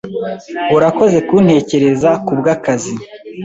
Urakoze 0.75 1.17
kuntekereza 1.27 2.09
kubwakazi. 2.25 2.93